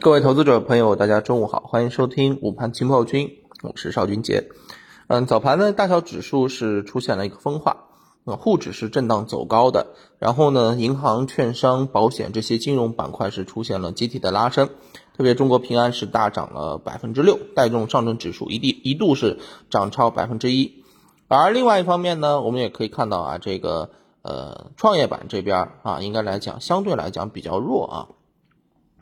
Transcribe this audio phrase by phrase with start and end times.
[0.00, 4.48] 各位投资者朋友，大家中午好，欢迎收听午盘情报君，我是邵军杰。
[5.08, 7.86] 嗯，早盘呢，大小指数是出现了一个分化，
[8.22, 9.88] 呃，沪指是震荡走高的，
[10.20, 14.68] 然后呢，银行、券商、保险这些金融板块是出现了集体的拉升，
[15.16, 20.84] 特别中国平安是大涨了百分之六，带动上证指数一地一度是涨超百分之一。
[21.26, 23.90] 而另外一方面呢，我们也可以看到啊，这个
[24.22, 27.98] 呃创业板这边啊，应该来讲相对来讲比较弱啊。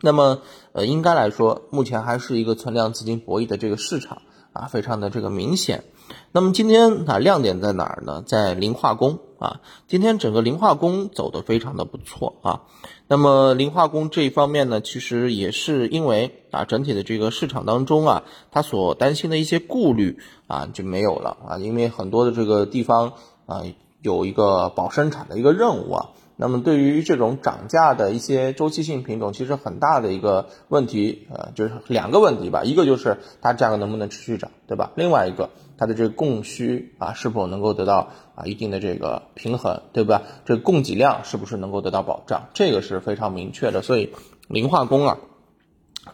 [0.00, 0.42] 那么，
[0.72, 4.22] 呃，应该来说，目前还是一个存量资金博弈的这个市场
[4.52, 5.84] 啊，非常的这个明显。
[6.32, 8.22] 那么今天啊，亮点在哪儿呢？
[8.24, 12.62] 在磷化工啊，今天整个磷化工走得非常的不错啊。
[13.08, 18.22] 那么磷化工这一方面呢，其实也是因为啊，整体的这个市场当中啊，
[18.52, 23.14] 它所担心的一些顾虑啊就没有了啊，因为很多的这个地方
[23.46, 23.62] 啊，
[24.06, 26.10] 有一个保生产的一个任务啊。
[26.38, 32.62] 那么对于这种涨价的一些周期性品种，其实很大的一个问题，呃，就是两个问题吧。
[32.62, 34.92] 一个就是它价格能不能持续涨，对吧？
[34.96, 40.22] 另外一个，它的这个供需啊，是否能够得到啊一定的这个平衡，对吧？
[40.44, 42.50] 这供给量是不是能够得到保障？
[42.52, 43.80] 这个是非常明确的。
[43.80, 44.12] 所以，
[44.46, 45.16] 磷化工啊，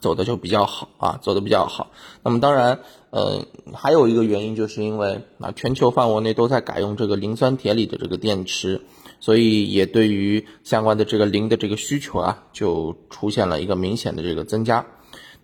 [0.01, 1.91] 走的就比较好啊，走的比较好。
[2.23, 8.83] 那么当然，呃，还有一个原因，就是因为啊，全球范围内都在改用这个磷酸铁锂的这个电池。
[9.21, 14.85] 所以也对于相关的这个磷的这个需求啊，就出现了一个明显的这个增加。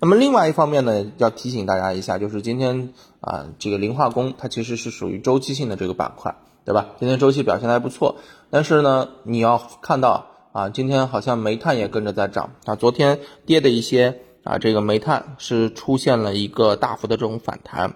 [0.01, 6.89] 那么另外一方面呢，要提醒大家一下，就是今天啊，这个磷化工它其实是属于周期性的这个板块，对吧？
[6.99, 8.17] 今天周期表现还不错，
[8.51, 17.95] 但是呢，你要看到啊，今天好像煤炭也跟着在涨啊，昨天跌的一些啊，这个煤炭是出现了一个大幅的这种反弹。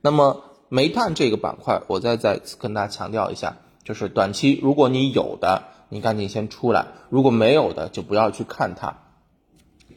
[0.00, 3.58] 那么煤炭这个板块，我再再次跟大家强调一下。
[3.84, 9.00] 就是短期，如果你有的，你赶紧先出来；如果没有的，就不要去看它。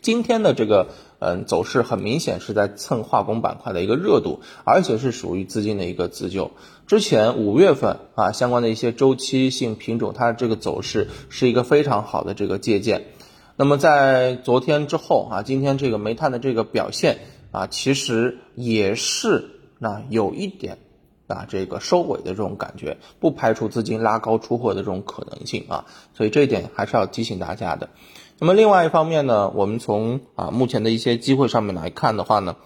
[0.02, 6.52] 今天的这个嗯走势很明显是在蹭化工板块的一个热度，而且是属于资金的一个自救。
[6.88, 13.05] 之前五月份啊，相关的一些周期性品种，它这个走势是一个非常好的这个借鉴。
[13.55, 17.20] 那么在昨天之后啊，今天这个煤炭的这个表现
[17.52, 19.49] 啊，其实也是
[19.80, 20.77] 那有一点。
[21.27, 27.89] 啊，这个收尾的这种感觉，不排除资金拉高出货的这种可能性啊，所以这一点还是要提醒大家的。
[28.38, 32.58] 那么另外一方面呢，我们从啊目前的一些机会上面来看的话呢，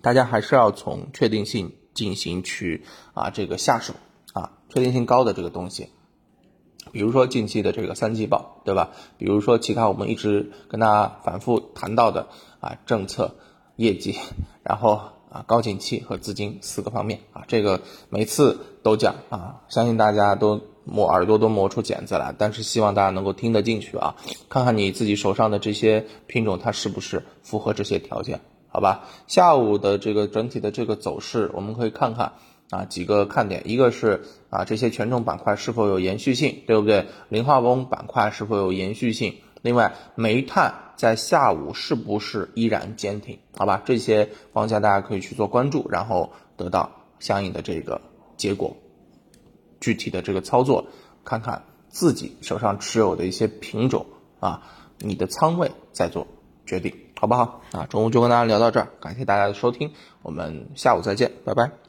[0.00, 2.82] 大家还是要从确定性进行去
[3.14, 3.94] 啊这个下手
[4.32, 5.90] 啊，确定性高的这个东西，
[6.90, 8.90] 比如说近期的这个三季报，对吧？
[9.18, 12.26] 比如说其他我们一直跟大家反复谈到的
[12.60, 13.36] 啊政策、
[13.76, 14.16] 业绩，
[14.64, 15.00] 然后。
[15.32, 24.14] 啊，高景气和资金四个方面啊，这个每次都讲啊，相信大家都磨耳朵都磨出茧子来，但是希望大家能够听得进去啊，
[24.50, 29.08] 看看你自己手上的这些品种它是不是符合这些条件，好吧？
[29.26, 32.34] 下午的这个整体的这个走势，我们可以看看
[32.72, 37.06] 啊几个看点，一个是啊这些权重板块是否有延续性，对不对？
[37.28, 39.34] 磷化工板块是否有延续性？
[39.60, 43.38] 另外，煤炭在下午是不是依然坚挺？
[43.54, 46.90] 好吧，这些方向大家可以去做关注，然后得到
[47.20, 48.00] 相应的这个
[48.38, 48.74] 结果。
[49.80, 50.86] 具体的这个操作，
[51.24, 54.06] 看看自己手上持有的一些品种
[54.40, 54.62] 啊，
[54.98, 56.26] 你的仓位再做
[56.64, 57.60] 决定，好不好？
[57.72, 59.90] 啊，中午就跟大家聊到这儿，感谢大家的收听，
[60.22, 61.81] 我们下午再见，拜拜。